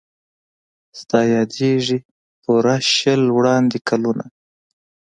[0.99, 1.97] ستا یادیږي
[2.43, 4.25] پوره شل وړاندي کلونه